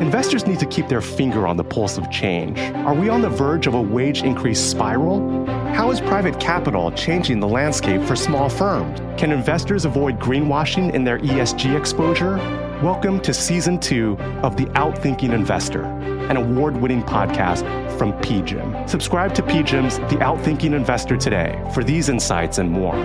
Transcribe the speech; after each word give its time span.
Investors 0.00 0.46
need 0.46 0.58
to 0.58 0.66
keep 0.66 0.88
their 0.88 1.00
finger 1.00 1.46
on 1.46 1.56
the 1.56 1.64
pulse 1.64 1.98
of 1.98 2.10
change. 2.10 2.58
Are 2.86 2.94
we 2.94 3.08
on 3.08 3.20
the 3.20 3.28
verge 3.28 3.66
of 3.66 3.74
a 3.74 3.80
wage 3.80 4.22
increase 4.22 4.60
spiral? 4.60 5.46
How 5.74 5.90
is 5.90 6.00
private 6.00 6.40
capital 6.40 6.90
changing 6.92 7.38
the 7.40 7.46
landscape 7.46 8.02
for 8.02 8.16
small 8.16 8.48
firms? 8.48 9.00
Can 9.20 9.30
investors 9.30 9.84
avoid 9.84 10.18
greenwashing 10.18 10.94
in 10.94 11.04
their 11.04 11.18
ESG 11.18 11.78
exposure? 11.78 12.36
Welcome 12.82 13.20
to 13.20 13.32
season 13.32 13.78
two 13.78 14.16
of 14.42 14.56
The 14.56 14.66
Outthinking 14.66 15.32
Investor, 15.32 15.82
an 15.82 16.36
award 16.36 16.76
winning 16.76 17.02
podcast 17.02 17.64
from 17.98 18.12
PGIM. 18.14 18.88
Subscribe 18.88 19.34
to 19.34 19.42
PGIM's 19.42 19.98
The 20.10 20.16
Outthinking 20.16 20.74
Investor 20.74 21.16
today 21.16 21.60
for 21.72 21.84
these 21.84 22.08
insights 22.08 22.58
and 22.58 22.70
more. 22.70 22.96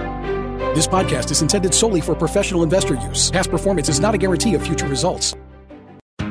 This 0.74 0.88
podcast 0.88 1.30
is 1.30 1.44
intended 1.44 1.74
solely 1.74 2.02
for 2.02 2.16
professional 2.16 2.64
investor 2.64 2.96
use. 2.96 3.30
Past 3.30 3.52
performance 3.52 3.90
is 3.90 4.00
not 4.00 4.16
a 4.16 4.18
guarantee 4.18 4.56
of 4.56 4.64
future 4.64 4.88
results. 4.88 5.36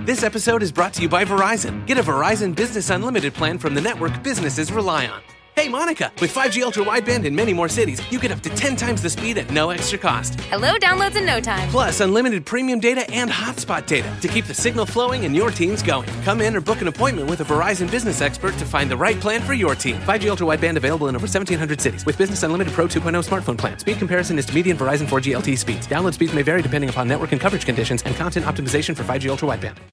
This 0.04 0.24
episode 0.24 0.64
is 0.64 0.72
brought 0.72 0.92
to 0.94 1.02
you 1.02 1.08
by 1.08 1.24
Verizon. 1.24 1.86
Get 1.86 1.96
a 1.96 2.02
Verizon 2.02 2.56
Business 2.56 2.90
Unlimited 2.90 3.34
plan 3.34 3.56
from 3.56 3.72
the 3.72 3.80
network 3.80 4.20
businesses 4.24 4.72
rely 4.72 5.06
on. 5.06 5.22
Hey, 5.54 5.68
Monica, 5.68 6.10
with 6.20 6.34
5G 6.34 6.62
ultra 6.62 6.82
wideband 6.82 7.24
in 7.24 7.36
many 7.36 7.52
more 7.52 7.68
cities, 7.68 8.00
you 8.10 8.18
get 8.18 8.32
up 8.32 8.40
to 8.40 8.48
10 8.48 8.74
times 8.74 9.00
the 9.00 9.10
speed 9.10 9.38
at 9.38 9.50
no 9.50 9.70
extra 9.70 9.98
cost. 9.98 10.40
Hello, 10.40 10.72
downloads 10.79 11.14
in 11.14 11.24
no 11.24 11.40
time. 11.40 11.68
Plus, 11.68 12.00
unlimited 12.00 12.44
premium 12.46 12.80
data 12.80 13.08
and 13.12 13.30
hotspot 13.30 13.86
data 13.86 14.12
to 14.22 14.29
keep 14.29 14.46
the 14.46 14.54
signal 14.54 14.86
flowing 14.86 15.24
and 15.24 15.36
your 15.36 15.50
teams 15.50 15.82
going. 15.82 16.08
Come 16.22 16.40
in 16.40 16.57
or 16.57 16.60
book 16.60 16.80
an 16.80 16.88
appointment 16.88 17.29
with 17.29 17.40
a 17.43 17.44
Verizon 17.44 17.88
business 17.88 18.22
expert 18.22 18.57
to 18.57 18.64
find 18.64 18.90
the 18.90 18.96
right 18.96 19.21
plan 19.21 19.40
for 19.43 19.52
your 19.52 19.76
team. 19.76 19.96
5G 19.98 20.29
ultra 20.30 20.46
wideband 20.48 20.79
available 20.79 21.08
in 21.08 21.14
over 21.14 21.26
1,700 21.26 21.80
cities 21.80 22.04
with 22.07 22.18
Business 22.18 22.43
Unlimited 22.43 22.72
Pro 22.72 22.86
2.0 22.86 23.22
smartphone 23.22 23.58
plan. 23.58 23.79
Speed 23.79 23.98
comparison 23.98 24.38
is 24.38 24.46
to 24.46 24.54
median 24.54 24.76
Verizon 24.76 25.07
4G 25.07 25.36
LTE 25.36 25.58
speeds. 25.58 25.86
Download 25.86 26.14
speeds 26.14 26.32
may 26.32 26.43
vary 26.43 26.62
depending 26.62 26.90
upon 26.90 27.07
network 27.07 27.30
and 27.30 27.40
coverage 27.40 27.66
conditions 27.66 28.02
and 28.02 28.16
content 28.16 28.46
optimization 28.46 28.96
for 28.96 29.04
5G 29.04 29.29
ultra 29.29 29.46
wideband. 29.46 29.91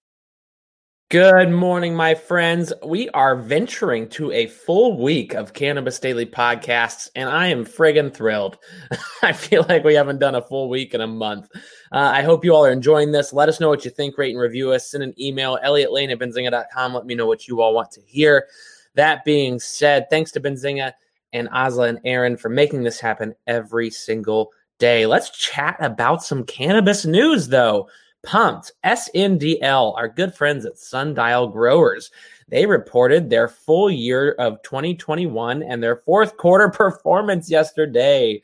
Good 1.09 1.49
morning, 1.49 1.95
my 1.95 2.13
friends. 2.13 2.71
We 2.85 3.09
are 3.09 3.35
venturing 3.35 4.09
to 4.09 4.31
a 4.31 4.45
full 4.45 5.01
week 5.01 5.33
of 5.33 5.53
Cannabis 5.53 5.97
Daily 5.97 6.27
podcasts, 6.27 7.09
and 7.15 7.27
I 7.27 7.47
am 7.47 7.65
friggin' 7.65 8.13
thrilled. 8.13 8.59
I 9.23 9.33
feel 9.33 9.65
like 9.67 9.83
we 9.83 9.95
haven't 9.95 10.19
done 10.19 10.35
a 10.35 10.41
full 10.43 10.69
week 10.69 10.93
in 10.93 11.01
a 11.01 11.07
month. 11.07 11.49
Uh, 11.91 12.11
I 12.13 12.21
hope 12.21 12.45
you 12.45 12.53
all 12.53 12.63
are 12.63 12.71
enjoying 12.71 13.11
this. 13.11 13.33
Let 13.33 13.49
us 13.49 13.59
know 13.59 13.69
what 13.69 13.85
you 13.85 13.89
think, 13.89 14.19
rate 14.19 14.35
and 14.35 14.39
review 14.39 14.71
us. 14.71 14.91
Send 14.91 15.01
an 15.01 15.19
email, 15.19 15.57
elliotlane 15.65 16.11
at 16.11 16.19
benzinga.com. 16.19 16.93
Let 16.93 17.07
me 17.07 17.15
know 17.15 17.25
what 17.25 17.47
you 17.47 17.59
all 17.59 17.73
want 17.73 17.89
to 17.93 18.01
hear. 18.01 18.45
That 18.93 19.25
being 19.25 19.59
said, 19.59 20.11
thanks 20.11 20.31
to 20.33 20.39
Benzinga 20.39 20.93
and 21.33 21.49
Ozla 21.49 21.89
and 21.89 21.99
Aaron 22.05 22.37
for 22.37 22.49
making 22.49 22.83
this 22.83 22.99
happen 22.99 23.33
every 23.47 23.89
single 23.89 24.51
day. 24.77 25.07
Let's 25.07 25.31
chat 25.31 25.75
about 25.79 26.23
some 26.23 26.43
cannabis 26.43 27.03
news, 27.03 27.47
though. 27.47 27.89
Pumped. 28.23 28.73
SNDL, 28.85 29.95
our 29.97 30.09
good 30.09 30.33
friends 30.33 30.65
at 30.65 30.77
Sundial 30.77 31.47
Growers, 31.47 32.11
they 32.49 32.65
reported 32.65 33.29
their 33.29 33.47
full 33.47 33.89
year 33.89 34.33
of 34.33 34.61
2021 34.63 35.63
and 35.63 35.81
their 35.81 35.97
fourth 35.97 36.37
quarter 36.37 36.69
performance 36.73 37.49
yesterday. 37.49 38.41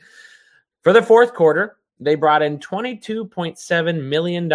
For 0.83 0.93
the 0.93 1.01
fourth 1.01 1.33
quarter, 1.33 1.77
they 1.99 2.15
brought 2.15 2.41
in 2.41 2.59
$22.7 2.59 4.03
million 4.03 4.51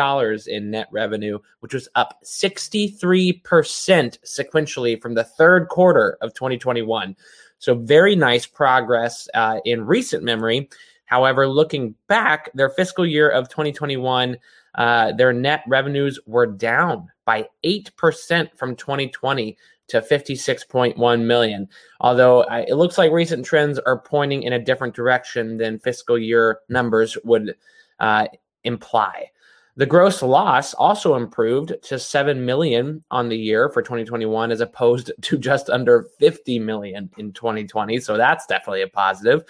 in 0.46 0.70
net 0.70 0.88
revenue, 0.90 1.38
which 1.60 1.74
was 1.74 1.88
up 1.94 2.18
63% 2.24 3.42
sequentially 3.42 5.00
from 5.00 5.14
the 5.14 5.24
third 5.24 5.68
quarter 5.68 6.18
of 6.20 6.34
2021. 6.34 7.16
So, 7.58 7.74
very 7.74 8.16
nice 8.16 8.46
progress 8.46 9.28
uh, 9.34 9.60
in 9.64 9.84
recent 9.84 10.22
memory. 10.22 10.68
However, 11.10 11.46
looking 11.46 11.94
back, 12.06 12.50
their 12.54 12.70
fiscal 12.70 13.04
year 13.04 13.28
of 13.28 13.48
2021 13.48 14.38
uh, 14.74 15.12
their 15.12 15.32
net 15.32 15.62
revenues 15.66 16.18
were 16.26 16.46
down 16.46 17.10
by 17.24 17.48
8% 17.64 18.56
from 18.56 18.76
2020 18.76 19.56
to 19.88 20.00
56.1 20.00 21.24
million. 21.24 21.68
Although 22.00 22.42
uh, 22.42 22.64
it 22.68 22.74
looks 22.74 22.96
like 22.96 23.10
recent 23.10 23.44
trends 23.44 23.78
are 23.80 23.98
pointing 23.98 24.44
in 24.44 24.52
a 24.52 24.64
different 24.64 24.94
direction 24.94 25.56
than 25.56 25.80
fiscal 25.80 26.16
year 26.16 26.60
numbers 26.68 27.18
would 27.24 27.56
uh, 27.98 28.28
imply. 28.62 29.30
The 29.76 29.86
gross 29.86 30.22
loss 30.22 30.74
also 30.74 31.16
improved 31.16 31.74
to 31.84 31.98
7 31.98 32.44
million 32.44 33.02
on 33.10 33.28
the 33.28 33.36
year 33.36 33.68
for 33.70 33.82
2021 33.82 34.52
as 34.52 34.60
opposed 34.60 35.10
to 35.20 35.38
just 35.38 35.70
under 35.70 36.06
50 36.18 36.58
million 36.60 37.10
in 37.16 37.32
2020, 37.32 37.98
so 38.00 38.16
that's 38.16 38.46
definitely 38.46 38.82
a 38.82 38.88
positive. 38.88 39.42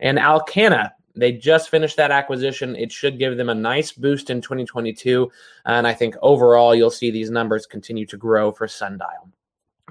And 0.00 0.18
Alcanna 0.18 0.90
they 1.14 1.32
just 1.32 1.70
finished 1.70 1.96
that 1.96 2.10
acquisition. 2.10 2.76
It 2.76 2.90
should 2.90 3.18
give 3.18 3.36
them 3.36 3.48
a 3.48 3.54
nice 3.54 3.92
boost 3.92 4.30
in 4.30 4.40
2022. 4.40 5.30
And 5.64 5.86
I 5.86 5.94
think 5.94 6.16
overall, 6.22 6.74
you'll 6.74 6.90
see 6.90 7.10
these 7.10 7.30
numbers 7.30 7.66
continue 7.66 8.06
to 8.06 8.16
grow 8.16 8.50
for 8.50 8.66
Sundial. 8.66 9.30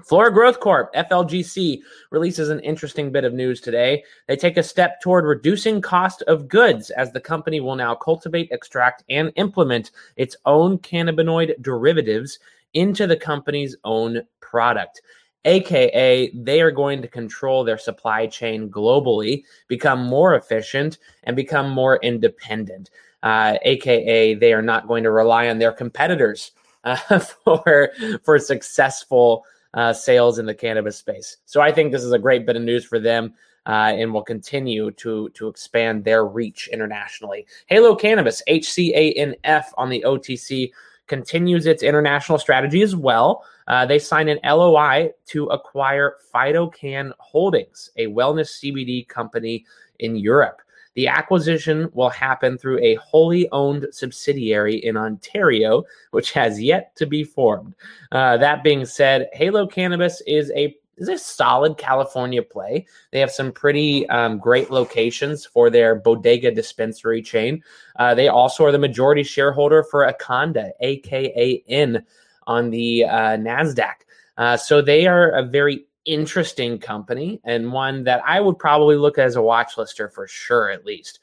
Flora 0.04 0.30
Growth 0.30 0.60
Corp, 0.60 0.92
FLGC, 0.94 1.80
releases 2.10 2.50
an 2.50 2.60
interesting 2.60 3.10
bit 3.10 3.24
of 3.24 3.32
news 3.32 3.60
today. 3.60 4.04
They 4.26 4.36
take 4.36 4.58
a 4.58 4.62
step 4.62 5.00
toward 5.00 5.24
reducing 5.24 5.80
cost 5.80 6.22
of 6.22 6.48
goods 6.48 6.90
as 6.90 7.10
the 7.10 7.20
company 7.20 7.60
will 7.60 7.76
now 7.76 7.94
cultivate, 7.94 8.50
extract, 8.50 9.02
and 9.08 9.32
implement 9.36 9.92
its 10.16 10.36
own 10.44 10.78
cannabinoid 10.78 11.62
derivatives 11.62 12.38
into 12.74 13.06
the 13.06 13.16
company's 13.16 13.76
own 13.84 14.20
product 14.40 15.00
aka 15.44 16.30
they 16.34 16.60
are 16.60 16.70
going 16.70 17.02
to 17.02 17.08
control 17.08 17.64
their 17.64 17.78
supply 17.78 18.26
chain 18.26 18.68
globally, 18.70 19.44
become 19.68 20.04
more 20.04 20.34
efficient, 20.34 20.98
and 21.24 21.36
become 21.36 21.70
more 21.70 21.98
independent. 22.02 22.90
Uh, 23.22 23.56
aka 23.62 24.34
they 24.34 24.52
are 24.52 24.62
not 24.62 24.88
going 24.88 25.02
to 25.04 25.10
rely 25.10 25.48
on 25.48 25.58
their 25.58 25.72
competitors 25.72 26.52
uh, 26.84 26.96
for 27.44 27.90
for 28.22 28.38
successful 28.38 29.44
uh, 29.74 29.92
sales 29.92 30.38
in 30.38 30.46
the 30.46 30.54
cannabis 30.54 30.96
space. 30.96 31.38
So 31.46 31.60
I 31.60 31.72
think 31.72 31.92
this 31.92 32.04
is 32.04 32.12
a 32.12 32.18
great 32.18 32.46
bit 32.46 32.56
of 32.56 32.62
news 32.62 32.84
for 32.84 32.98
them. 32.98 33.34
Uh, 33.66 33.94
and 33.96 34.12
will 34.12 34.22
continue 34.22 34.90
to 34.90 35.30
to 35.30 35.48
expand 35.48 36.04
their 36.04 36.26
reach 36.26 36.68
internationally. 36.70 37.46
Halo 37.64 37.96
Cannabis, 37.96 38.42
HCANF 38.46 39.64
on 39.78 39.88
the 39.88 40.04
OTC, 40.06 40.70
continues 41.06 41.66
its 41.66 41.82
international 41.82 42.38
strategy 42.38 42.82
as 42.82 42.96
well. 42.96 43.44
Uh, 43.66 43.86
they 43.86 43.98
signed 43.98 44.28
an 44.28 44.38
LOI 44.44 45.10
to 45.26 45.46
acquire 45.46 46.16
PhytoCann 46.34 47.12
Holdings, 47.18 47.90
a 47.96 48.06
wellness 48.06 48.62
CBD 48.62 49.06
company 49.08 49.64
in 49.98 50.16
Europe. 50.16 50.60
The 50.94 51.08
acquisition 51.08 51.90
will 51.92 52.10
happen 52.10 52.56
through 52.56 52.78
a 52.78 52.94
wholly 52.96 53.48
owned 53.50 53.86
subsidiary 53.90 54.76
in 54.76 54.96
Ontario, 54.96 55.84
which 56.12 56.32
has 56.32 56.62
yet 56.62 56.94
to 56.96 57.06
be 57.06 57.24
formed. 57.24 57.74
Uh, 58.12 58.36
that 58.36 58.62
being 58.62 58.84
said, 58.84 59.28
Halo 59.32 59.66
Cannabis 59.66 60.22
is 60.26 60.52
a 60.54 60.76
is 60.96 61.08
a 61.08 61.18
solid 61.18 61.76
California 61.76 62.42
play. 62.42 62.86
They 63.10 63.20
have 63.20 63.30
some 63.30 63.52
pretty 63.52 64.08
um, 64.08 64.38
great 64.38 64.70
locations 64.70 65.44
for 65.44 65.70
their 65.70 65.94
bodega 65.94 66.50
dispensary 66.50 67.22
chain. 67.22 67.62
Uh, 67.96 68.14
they 68.14 68.28
also 68.28 68.64
are 68.64 68.72
the 68.72 68.78
majority 68.78 69.22
shareholder 69.22 69.82
for 69.82 70.10
Akanda, 70.12 70.70
aka 70.80 71.62
N 71.68 72.04
on 72.46 72.70
the 72.70 73.04
uh, 73.04 73.36
NASDAQ. 73.36 73.94
Uh, 74.36 74.56
so 74.56 74.82
they 74.82 75.06
are 75.06 75.30
a 75.30 75.42
very 75.42 75.86
interesting 76.04 76.78
company 76.78 77.40
and 77.44 77.72
one 77.72 78.04
that 78.04 78.22
I 78.26 78.40
would 78.40 78.58
probably 78.58 78.96
look 78.96 79.18
as 79.18 79.36
a 79.36 79.42
watch 79.42 79.78
lister 79.78 80.08
for 80.08 80.26
sure, 80.26 80.70
at 80.70 80.84
least. 80.84 81.20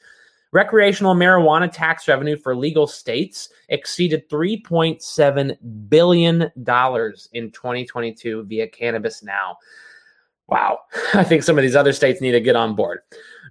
Recreational 0.52 1.14
marijuana 1.14 1.70
tax 1.72 2.06
revenue 2.06 2.36
for 2.36 2.54
legal 2.54 2.86
states 2.86 3.48
exceeded 3.70 4.28
$3.7 4.28 5.88
billion 5.88 6.42
in 6.42 7.50
2022 7.50 8.44
via 8.44 8.68
Cannabis 8.68 9.22
Now. 9.22 9.56
Wow. 10.48 10.80
I 11.14 11.24
think 11.24 11.42
some 11.42 11.56
of 11.56 11.62
these 11.62 11.74
other 11.74 11.94
states 11.94 12.20
need 12.20 12.32
to 12.32 12.40
get 12.40 12.54
on 12.54 12.74
board. 12.74 13.00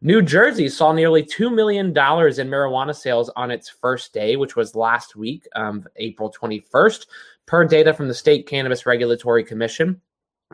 New 0.03 0.22
Jersey 0.22 0.69
saw 0.69 0.91
nearly 0.91 1.23
$2 1.23 1.53
million 1.53 1.88
in 1.88 1.94
marijuana 1.94 2.95
sales 2.95 3.31
on 3.35 3.50
its 3.50 3.67
first 3.67 4.13
day, 4.13 4.35
which 4.35 4.56
was 4.56 4.75
last 4.75 5.16
week, 5.16 5.47
um, 5.56 5.88
April 5.95 6.31
21st, 6.31 7.07
per 7.47 7.66
data 7.66 7.94
from 7.94 8.07
the 8.07 8.14
State 8.14 8.47
Cannabis 8.47 8.85
Regulatory 8.85 9.43
Commission. 9.43 9.99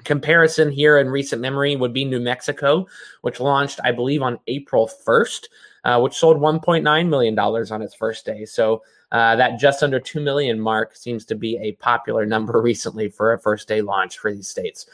Comparison 0.03 0.71
here 0.71 0.97
in 0.97 1.09
recent 1.09 1.41
memory 1.41 1.75
would 1.75 1.93
be 1.93 2.05
New 2.05 2.19
Mexico, 2.19 2.87
which 3.21 3.39
launched, 3.39 3.79
I 3.83 3.91
believe, 3.91 4.21
on 4.21 4.39
April 4.47 4.89
1st, 5.05 5.45
uh, 5.83 5.99
which 5.99 6.15
sold 6.15 6.37
$1.9 6.37 7.09
million 7.09 7.39
on 7.39 7.81
its 7.81 7.95
first 7.95 8.25
day. 8.25 8.45
So 8.45 8.83
uh, 9.11 9.35
that 9.35 9.59
just 9.59 9.83
under 9.83 9.99
2 9.99 10.19
million 10.19 10.59
mark 10.59 10.95
seems 10.95 11.25
to 11.25 11.35
be 11.35 11.57
a 11.57 11.73
popular 11.73 12.25
number 12.25 12.61
recently 12.61 13.09
for 13.09 13.33
a 13.33 13.39
first 13.39 13.67
day 13.67 13.81
launch 13.81 14.17
for 14.17 14.31
these 14.31 14.47
states. 14.47 14.85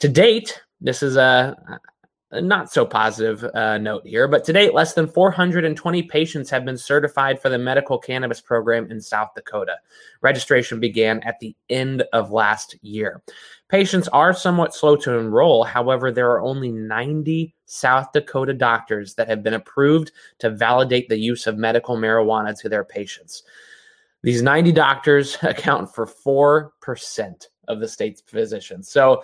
To 0.00 0.08
date, 0.08 0.62
this 0.80 1.02
is 1.02 1.16
a 1.16 1.56
a 1.68 1.78
not 2.32 2.70
so 2.70 2.84
positive 2.84 3.42
uh, 3.54 3.78
note 3.78 4.06
here, 4.06 4.28
but 4.28 4.44
to 4.44 4.52
date, 4.52 4.74
less 4.74 4.92
than 4.92 5.08
420 5.08 6.02
patients 6.04 6.50
have 6.50 6.64
been 6.64 6.76
certified 6.76 7.40
for 7.40 7.48
the 7.48 7.58
medical 7.58 7.98
cannabis 7.98 8.40
program 8.40 8.90
in 8.90 9.00
South 9.00 9.30
Dakota. 9.34 9.76
Registration 10.20 10.78
began 10.78 11.20
at 11.20 11.40
the 11.40 11.56
end 11.70 12.04
of 12.12 12.30
last 12.30 12.76
year. 12.82 13.22
Patients 13.68 14.08
are 14.08 14.34
somewhat 14.34 14.74
slow 14.74 14.96
to 14.96 15.18
enroll. 15.18 15.64
However, 15.64 16.10
there 16.10 16.30
are 16.30 16.42
only 16.42 16.70
90 16.70 17.54
South 17.64 18.12
Dakota 18.12 18.52
doctors 18.52 19.14
that 19.14 19.28
have 19.28 19.42
been 19.42 19.54
approved 19.54 20.12
to 20.38 20.50
validate 20.50 21.08
the 21.08 21.18
use 21.18 21.46
of 21.46 21.56
medical 21.56 21.96
marijuana 21.96 22.58
to 22.60 22.68
their 22.68 22.84
patients. 22.84 23.42
These 24.22 24.42
90 24.42 24.72
doctors 24.72 25.38
account 25.42 25.94
for 25.94 26.06
4% 26.06 27.46
of 27.68 27.80
the 27.80 27.88
state's 27.88 28.22
physicians. 28.22 28.88
So, 28.90 29.22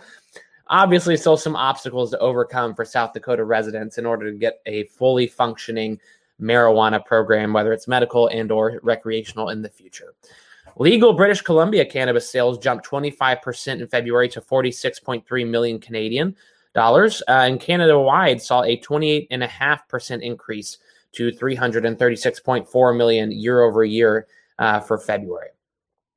obviously, 0.69 1.17
still 1.17 1.37
some 1.37 1.57
obstacles 1.57 2.11
to 2.11 2.19
overcome 2.19 2.75
for 2.75 2.85
South 2.85 3.13
Dakota 3.13 3.45
residents 3.45 3.99
in 3.99 4.07
order 4.07 4.31
to 4.31 4.39
get 4.39 4.61
a 4.67 4.85
fully 4.85 5.27
functioning 5.27 5.99
marijuana 6.41 7.05
program, 7.05 7.53
whether 7.53 7.73
it's 7.73 7.89
medical 7.89 8.29
and 8.29 8.51
or 8.51 8.81
recreational 8.83 9.51
in 9.51 9.63
the 9.63 9.69
future. 9.69 10.15
Legal 10.77 11.13
British 11.13 11.41
Columbia 11.41 11.85
cannabis 11.85 12.29
sales 12.29 12.59
jumped 12.59 12.85
25% 12.87 13.81
in 13.81 13.87
February 13.87 14.29
to 14.31 14.41
46.3 14.41 15.49
million 15.49 15.79
Canadian 15.79 16.35
dollars, 16.75 17.23
uh, 17.29 17.33
and 17.33 17.61
Canada 17.61 17.99
wide 17.99 18.43
saw 18.43 18.63
a 18.63 18.77
28.5% 18.79 20.23
increase 20.23 20.79
to 21.13 21.31
336.4 21.31 22.97
million 22.97 23.31
year 23.31 23.63
over 23.63 23.85
year 23.85 24.27
uh, 24.59 24.81
for 24.81 24.99
February. 24.99 25.51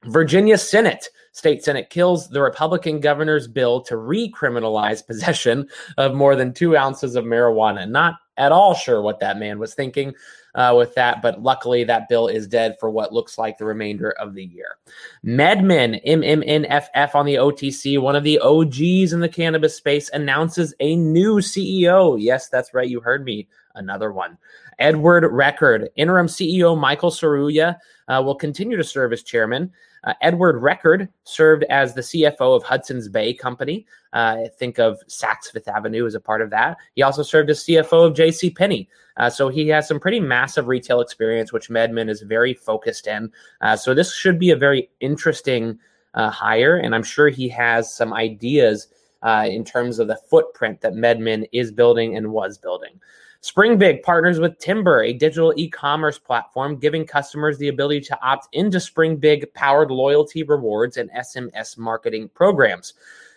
Virginia 0.06 0.58
Senate, 0.58 1.10
state 1.32 1.64
Senate 1.64 1.90
kills 1.90 2.30
the 2.30 2.42
Republican 2.42 3.00
governor's 3.00 3.48
bill 3.48 3.82
to 3.82 3.96
recriminalize 3.96 5.06
possession 5.08 5.68
of 5.98 6.14
more 6.14 6.36
than 6.36 6.54
two 6.54 6.78
ounces 6.78 7.16
of 7.16 7.26
marijuana. 7.26 7.90
Not 7.90 8.16
at 8.38 8.52
all 8.52 8.76
sure 8.76 9.02
what 9.02 9.20
that 9.20 9.38
man 9.38 9.60
was 9.60 9.74
thinking 9.74 10.14
uh, 10.56 10.74
with 10.76 10.94
that, 10.96 11.22
but 11.22 11.42
luckily 11.42 11.84
that 11.84 12.10
bill 12.10 12.28
is 12.28 12.48
dead 12.48 12.76
for 12.80 12.90
what 12.90 13.14
looks 13.14 13.38
like 13.38 13.58
the 13.58 13.66
remainder 13.66 14.12
of 14.12 14.34
the 14.34 14.46
year. 14.46 14.78
MedMen, 15.26 16.04
MMNFF 16.06 17.16
on 17.16 17.26
the 17.26 17.36
OTC, 17.36 18.00
one 18.00 18.16
of 18.16 18.24
the 18.24 18.40
OGs 18.40 19.14
in 19.14 19.20
the 19.20 19.30
cannabis 19.30 19.76
space, 19.76 20.10
announces 20.14 20.74
a 20.80 20.96
new 20.96 21.38
CEO. 21.38 22.18
Yes, 22.20 22.50
that's 22.50 22.74
right. 22.74 22.90
You 22.90 23.00
heard 23.00 23.24
me. 23.24 23.48
Another 23.76 24.12
one. 24.12 24.38
Edward 24.80 25.28
Record, 25.32 25.90
interim 25.96 26.28
CEO 26.28 26.80
Michael 26.80 27.12
Serruya 27.12 27.78
uh, 28.08 28.22
will 28.24 28.36
continue 28.36 28.78
to 28.78 28.84
serve 28.84 29.14
as 29.14 29.24
chairman. 29.24 29.72
Uh, 30.04 30.14
Edward 30.22 30.62
Record 30.62 31.10
served 31.24 31.64
as 31.66 31.94
the 31.94 32.02
CFO 32.02 32.56
of 32.56 32.64
Hudson's 32.64 33.10
Bay 33.10 33.34
Company. 33.34 33.86
Uh, 34.14 34.44
think 34.58 34.80
of 34.80 35.00
Saks 35.08 35.52
Fifth 35.52 35.68
Avenue 35.68 36.06
as 36.06 36.16
a 36.16 36.20
part 36.20 36.42
of 36.42 36.50
that. 36.52 36.78
He 36.96 37.02
also 37.02 37.24
served 37.24 37.50
as 37.50 37.64
CFO 37.66 38.08
of 38.08 38.16
J.C. 38.16 38.52
Penney. 38.52 38.88
Uh, 39.18 39.30
so 39.30 39.50
he 39.50 39.68
has 39.68 39.88
some 39.88 40.00
pretty 40.00 40.20
massive 40.20 40.68
retail 40.68 41.02
experience, 41.02 41.52
which 41.52 41.70
MedMen 41.70 42.10
is 42.10 42.22
very 42.22 42.54
focused 42.54 43.08
in. 43.08 43.32
Uh, 43.62 43.76
so 43.76 43.94
this 43.94 44.14
should 44.14 44.40
be 44.40 44.52
a 44.52 44.56
very 44.56 44.90
interesting 45.00 45.78
uh, 46.14 46.30
hire, 46.30 46.78
and 46.78 46.96
I'm 46.96 47.04
sure 47.04 47.30
he 47.30 47.50
has 47.50 47.94
some 47.94 48.14
ideas 48.14 48.88
uh, 49.24 49.48
in 49.50 49.64
terms 49.66 50.00
of 50.00 50.08
the 50.08 50.16
footprint 50.30 50.82
that 50.82 50.94
MedMen 50.94 51.48
is 51.52 51.72
building 51.72 52.16
and 52.16 52.32
was 52.32 52.58
building. 52.58 53.00
Springbig 53.48 54.04
partners 54.04 54.42
with 54.42 54.60
Tymber, 54.60 55.06
a 55.06 55.14
digital 55.14 55.54
e 55.56 55.70
commerce 55.70 56.20
platform, 56.20 56.76
giving 56.76 57.06
customers 57.06 57.58
the 57.58 57.70
ability 57.70 58.02
to 58.02 58.22
opt 58.22 58.50
into 58.52 58.78
Springbig 58.78 59.54
powered 59.54 59.90
loyalty 59.90 60.44
rewards 60.44 60.98
and 60.98 61.10
SMS 61.12 61.78
marketing 61.78 62.30
programs. 62.34 62.96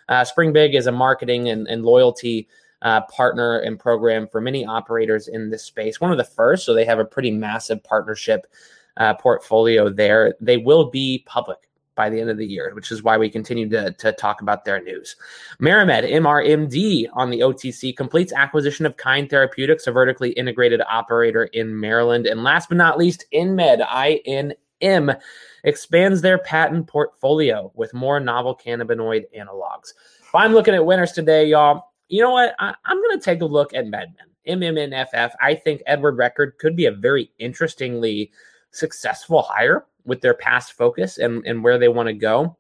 Uh, 0.09 0.25
Springbig 0.25 0.75
is 0.75 0.89
a 0.89 0.93
marketing 0.93 1.51
and, 1.51 1.69
and 1.69 1.85
loyalty 1.85 2.49
uh, 2.83 3.03
partner 3.03 3.61
and 3.61 3.79
program 3.79 4.27
for 4.27 4.41
many 4.41 4.67
operators 4.67 5.29
in 5.29 5.49
this 5.49 5.63
space. 5.63 6.01
One 6.01 6.11
of 6.11 6.19
the 6.19 6.25
first, 6.25 6.67
so 6.67 6.75
they 6.75 6.85
have 6.85 6.99
a 6.99 7.05
pretty 7.05 7.31
massive 7.31 7.81
partnership 7.85 8.49
uh, 8.97 9.15
portfolio 9.15 9.89
there. 9.89 10.35
They 10.41 10.57
will 10.57 10.91
be 10.91 11.23
public 11.25 11.70
by 12.01 12.09
the 12.09 12.19
end 12.19 12.31
of 12.31 12.39
the 12.39 12.47
year, 12.47 12.73
which 12.75 12.91
is 12.91 13.03
why 13.03 13.19
we 13.19 13.29
continue 13.29 13.69
to, 13.69 13.93
to 13.93 14.11
talk 14.13 14.41
about 14.41 14.65
their 14.65 14.83
news. 14.83 15.17
MariMed, 15.61 16.11
MRMD 16.11 17.09
on 17.13 17.29
the 17.29 17.41
OTC, 17.41 17.95
completes 17.95 18.33
acquisition 18.33 18.87
of 18.87 18.97
Kind 18.97 19.29
Therapeutics, 19.29 19.87
a 19.87 19.93
vertically 19.93 20.31
integrated 20.31 20.81
operator 20.91 21.45
in 21.45 21.79
Maryland. 21.79 22.27
And 22.27 22.43
last 22.43 22.71
but 22.71 22.79
not 22.79 22.97
least, 22.97 23.27
InMed, 23.35 23.87
INM, 23.87 25.21
expands 25.63 26.23
their 26.23 26.39
patent 26.39 26.87
portfolio 26.87 27.71
with 27.75 27.93
more 27.93 28.19
novel 28.19 28.57
cannabinoid 28.57 29.25
analogs. 29.39 29.93
If 30.23 30.35
I'm 30.35 30.55
looking 30.55 30.75
at 30.75 30.87
winners 30.87 31.13
today, 31.13 31.45
y'all, 31.45 31.85
you 32.09 32.23
know 32.23 32.31
what? 32.31 32.55
I, 32.59 32.75
am 32.87 33.03
going 33.03 33.19
to 33.19 33.23
take 33.23 33.43
a 33.43 33.45
look 33.45 33.75
at 33.75 33.85
MedMen, 33.85 34.15
MMNFF. 34.49 35.33
I 35.39 35.55
think 35.55 35.83
Edward 35.85 36.17
Record 36.17 36.55
could 36.59 36.77
be 36.77 36.87
a 36.87 36.93
very 36.93 37.31
interestingly 37.39 38.33
successful 38.71 39.43
hire 39.43 39.85
with 40.05 40.21
their 40.21 40.35
past 40.35 40.73
focus 40.73 41.19
and, 41.19 41.45
and 41.47 41.63
where 41.63 41.79
they 41.79 41.89
want 41.89 42.09
to 42.09 42.13
go. 42.13 42.57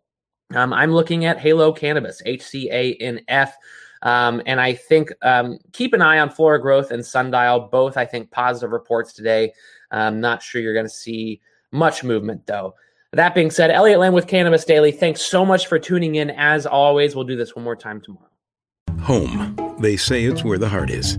Um, 0.54 0.72
I'm 0.72 0.92
looking 0.92 1.24
at 1.24 1.38
Halo 1.38 1.72
Cannabis, 1.72 2.22
HCANF. 2.26 3.52
Um, 4.02 4.42
and 4.46 4.60
I 4.60 4.74
think 4.74 5.12
um, 5.22 5.58
keep 5.72 5.92
an 5.92 6.02
eye 6.02 6.18
on 6.18 6.30
Flora 6.30 6.60
Growth 6.60 6.90
and 6.90 7.04
Sundial. 7.04 7.68
Both, 7.70 7.96
I 7.96 8.06
think, 8.06 8.30
positive 8.30 8.72
reports 8.72 9.12
today. 9.12 9.52
I'm 9.90 10.20
not 10.20 10.42
sure 10.42 10.60
you're 10.60 10.74
going 10.74 10.86
to 10.86 10.90
see 10.90 11.40
much 11.72 12.02
movement, 12.02 12.46
though. 12.46 12.74
That 13.12 13.34
being 13.34 13.50
said, 13.50 13.70
Elliot 13.70 13.98
Lane 13.98 14.12
with 14.12 14.28
Cannabis 14.28 14.64
Daily, 14.64 14.92
thanks 14.92 15.20
so 15.22 15.44
much 15.44 15.66
for 15.66 15.78
tuning 15.78 16.14
in. 16.14 16.30
As 16.30 16.64
always, 16.64 17.14
we'll 17.14 17.24
do 17.24 17.36
this 17.36 17.56
one 17.56 17.64
more 17.64 17.76
time 17.76 18.00
tomorrow. 18.00 18.28
Home. 19.00 19.56
They 19.80 19.96
say 19.96 20.24
it's 20.24 20.44
where 20.44 20.58
the 20.58 20.68
heart 20.68 20.90
is. 20.90 21.18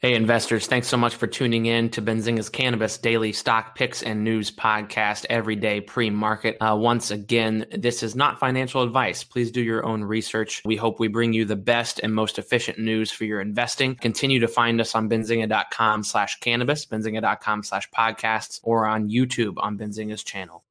Hey, 0.00 0.14
investors, 0.14 0.66
thanks 0.66 0.88
so 0.88 0.96
much 0.96 1.16
for 1.16 1.26
tuning 1.26 1.66
in 1.66 1.90
to 1.90 2.00
Benzinga's 2.00 2.48
Cannabis 2.48 2.96
Daily 2.96 3.34
Stock 3.34 3.74
Picks 3.74 4.02
and 4.02 4.24
News 4.24 4.50
Podcast 4.50 5.26
every 5.28 5.56
day 5.56 5.82
pre 5.82 6.08
market. 6.08 6.56
Uh, 6.58 6.74
once 6.74 7.10
again, 7.10 7.66
this 7.70 8.02
is 8.02 8.16
not 8.16 8.40
financial 8.40 8.82
advice. 8.82 9.24
Please 9.24 9.50
do 9.50 9.60
your 9.60 9.84
own 9.84 10.02
research. 10.02 10.62
We 10.64 10.76
hope 10.76 11.00
we 11.00 11.08
bring 11.08 11.34
you 11.34 11.44
the 11.44 11.54
best 11.54 12.00
and 12.02 12.14
most 12.14 12.38
efficient 12.38 12.78
news 12.78 13.12
for 13.12 13.26
your 13.26 13.42
investing. 13.42 13.94
Continue 13.94 14.40
to 14.40 14.48
find 14.48 14.80
us 14.80 14.94
on 14.94 15.10
benzinga.com 15.10 16.02
slash 16.04 16.40
cannabis, 16.40 16.86
benzinga.com 16.86 17.62
slash 17.62 17.90
podcasts, 17.90 18.58
or 18.62 18.86
on 18.86 19.10
YouTube 19.10 19.56
on 19.58 19.76
Benzinga's 19.76 20.24
channel. 20.24 20.64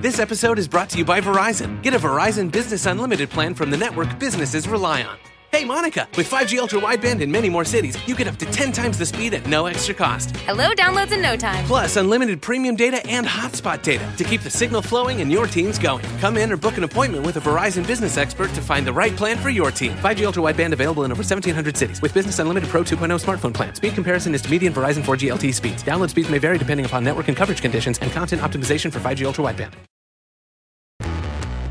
This 0.00 0.20
episode 0.20 0.60
is 0.60 0.68
brought 0.68 0.90
to 0.90 0.98
you 0.98 1.04
by 1.04 1.20
Verizon. 1.20 1.82
Get 1.82 1.92
a 1.92 1.98
Verizon 1.98 2.52
Business 2.52 2.86
Unlimited 2.86 3.30
plan 3.30 3.52
from 3.52 3.72
the 3.72 3.76
network 3.76 4.16
businesses 4.20 4.68
rely 4.68 5.02
on. 5.02 5.18
Hey, 5.52 5.64
Monica, 5.64 6.06
with 6.16 6.28
5G 6.28 6.58
ultra 6.58 6.80
wideband 6.80 7.22
in 7.22 7.30
many 7.30 7.48
more 7.48 7.64
cities, 7.64 7.96
you 8.06 8.14
get 8.14 8.26
up 8.26 8.36
to 8.36 8.46
10 8.46 8.72
times 8.72 8.98
the 8.98 9.06
speed 9.06 9.32
at 9.32 9.46
no 9.46 9.66
extra 9.66 9.94
cost. 9.94 10.36
Hello, 10.38 10.70
downloads 10.72 11.12
in 11.12 11.22
no 11.22 11.36
time. 11.36 11.64
Plus, 11.64 11.96
unlimited 11.96 12.42
premium 12.42 12.76
data 12.76 13.04
and 13.06 13.26
hotspot 13.26 13.82
data 13.82 14.06
to 14.18 14.24
keep 14.24 14.42
the 14.42 14.50
signal 14.50 14.82
flowing 14.82 15.22
and 15.22 15.32
your 15.32 15.46
teams 15.46 15.78
going. 15.78 16.04
Come 16.18 16.36
in 16.36 16.52
or 16.52 16.56
book 16.56 16.76
an 16.76 16.84
appointment 16.84 17.24
with 17.24 17.36
a 17.36 17.40
Verizon 17.40 17.86
business 17.86 18.18
expert 18.18 18.50
to 18.50 18.60
find 18.60 18.86
the 18.86 18.92
right 18.92 19.16
plan 19.16 19.38
for 19.38 19.48
your 19.48 19.70
team. 19.70 19.92
5G 19.92 20.26
ultra 20.26 20.42
wideband 20.42 20.72
available 20.72 21.04
in 21.04 21.12
over 21.12 21.20
1,700 21.20 21.76
cities 21.76 22.02
with 22.02 22.12
Business 22.12 22.38
Unlimited 22.38 22.68
Pro 22.68 22.82
2.0 22.82 23.24
smartphone 23.24 23.54
plan. 23.54 23.74
Speed 23.74 23.94
comparison 23.94 24.34
is 24.34 24.42
to 24.42 24.50
median 24.50 24.74
Verizon 24.74 25.02
4G 25.02 25.32
LTE 25.32 25.54
speeds. 25.54 25.82
Download 25.82 26.10
speeds 26.10 26.28
may 26.28 26.38
vary 26.38 26.58
depending 26.58 26.84
upon 26.84 27.02
network 27.02 27.28
and 27.28 27.36
coverage 27.36 27.62
conditions 27.62 27.98
and 28.00 28.12
content 28.12 28.42
optimization 28.42 28.92
for 28.92 28.98
5G 29.00 29.24
ultra 29.24 29.44
wideband. 29.44 29.72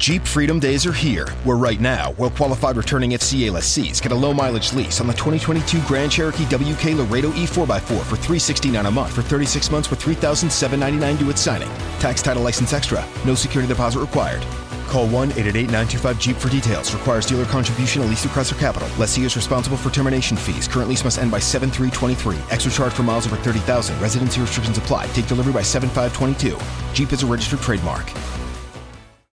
Jeep 0.05 0.27
Freedom 0.27 0.59
Days 0.59 0.85
are 0.85 0.93
here, 0.93 1.27
where 1.45 1.57
right 1.57 1.79
now, 1.79 2.11
well 2.19 2.29
qualified 2.29 2.77
returning 2.77 3.09
FCA 3.13 3.51
lessees 3.51 3.99
get 3.99 4.11
a 4.11 4.15
low 4.15 4.35
mileage 4.35 4.71
lease 4.71 5.01
on 5.01 5.07
the 5.07 5.13
2022 5.13 5.81
Grand 5.87 6.11
Cherokee 6.11 6.45
WK 6.45 6.95
Laredo 6.95 7.31
E4x4 7.31 7.81
for 7.81 8.15
369 8.15 8.85
a 8.85 8.91
month 8.91 9.15
for 9.15 9.23
36 9.23 9.71
months 9.71 9.89
with 9.89 9.99
$3,799 9.99 11.17
due 11.17 11.31
at 11.31 11.39
signing. 11.39 11.69
Tax 11.97 12.21
title 12.21 12.43
license 12.43 12.71
extra, 12.71 13.03
no 13.25 13.33
security 13.33 13.67
deposit 13.67 13.99
required. 13.99 14.43
Call 14.85 15.07
1 15.07 15.31
888 15.31 15.71
925 15.71 16.19
Jeep 16.19 16.37
for 16.37 16.49
details. 16.49 16.93
Requires 16.93 17.25
dealer 17.25 17.45
contribution 17.45 18.03
at 18.03 18.07
least 18.07 18.27
through 18.27 18.39
Chrysler 18.39 18.59
Capital. 18.59 18.87
Lessee 18.99 19.25
is 19.25 19.35
responsible 19.35 19.75
for 19.75 19.89
termination 19.89 20.37
fees. 20.37 20.67
Current 20.67 20.87
lease 20.87 21.03
must 21.03 21.17
end 21.17 21.31
by 21.31 21.39
7323. 21.39 22.37
Extra 22.51 22.71
charge 22.71 22.93
for 22.93 23.01
miles 23.01 23.25
over 23.25 23.37
30,000. 23.37 23.99
Residency 23.99 24.39
restrictions 24.39 24.77
apply. 24.77 25.07
Take 25.07 25.25
delivery 25.25 25.53
by 25.53 25.63
7522. 25.63 26.63
Jeep 26.93 27.11
is 27.11 27.23
a 27.23 27.25
registered 27.25 27.61
trademark. 27.61 28.05